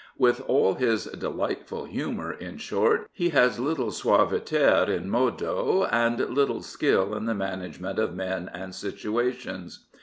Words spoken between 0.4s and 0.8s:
all